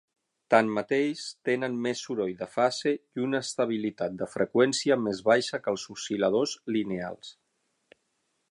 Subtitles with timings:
[0.51, 5.85] Tanmateix tenen més soroll de fase i una estabilitat de freqüència més baixa que els
[5.97, 7.31] oscil·ladors lineals.